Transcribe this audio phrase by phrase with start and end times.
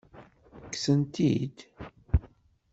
[0.67, 1.57] Kksent-t-id?